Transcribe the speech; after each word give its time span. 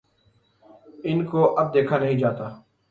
ان 1.03 1.25
کو 1.25 1.59
اب 1.59 1.73
دیکھا 1.73 1.97
نہیں 1.97 2.17
جاتا۔ 2.17 2.49